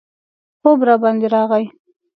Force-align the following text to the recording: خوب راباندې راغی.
خوب 0.61 0.79
راباندې 0.87 1.27
راغی. 1.33 1.65